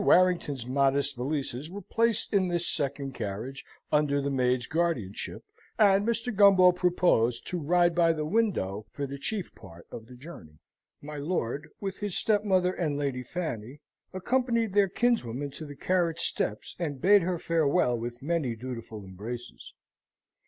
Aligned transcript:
Warrington's 0.03 0.65
modest 0.65 1.15
valises 1.15 1.69
were 1.69 1.83
placed 1.83 2.33
in 2.33 2.47
this 2.47 2.65
second 2.67 3.13
carriage 3.13 3.63
under 3.91 4.19
the 4.19 4.31
maid's 4.31 4.65
guardianship, 4.65 5.43
and 5.77 6.07
Mr. 6.07 6.35
Gumbo 6.35 6.71
proposed 6.71 7.45
to 7.49 7.59
ride 7.59 7.93
by 7.93 8.11
the 8.11 8.25
window 8.25 8.87
for 8.89 9.05
the 9.05 9.19
chief 9.19 9.53
part 9.53 9.85
of 9.91 10.07
the 10.07 10.15
journey. 10.15 10.57
My 11.03 11.17
lord, 11.17 11.69
with 11.79 11.99
his 11.99 12.17
stepmother 12.17 12.73
and 12.73 12.97
Lady 12.97 13.21
Fanny, 13.21 13.81
accompanied 14.11 14.73
their 14.73 14.89
kinswoman 14.89 15.51
to 15.51 15.67
the 15.67 15.75
carriage 15.75 16.21
steps, 16.21 16.75
and 16.79 16.99
bade 16.99 17.21
her 17.21 17.37
farewell 17.37 17.95
with 17.95 18.23
many 18.23 18.55
dutiful 18.55 19.03
embraces. 19.05 19.75